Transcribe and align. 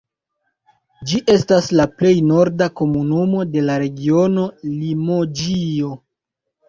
Ĝi 1.09 1.19
estas 1.33 1.67
la 1.81 1.85
plej 1.99 2.13
norda 2.31 2.69
komunumo 2.81 3.45
de 3.57 3.65
la 3.69 3.77
regiono 3.87 4.47
Limoĝio. 4.81 5.93